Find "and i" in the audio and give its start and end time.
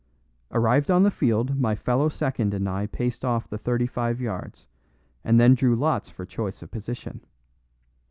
2.55-2.87